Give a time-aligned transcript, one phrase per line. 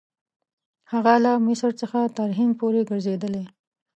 [0.91, 3.45] هغه له مصر څخه تر هند پورې ګرځېدلی.